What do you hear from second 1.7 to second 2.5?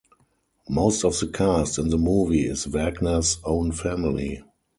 in the movie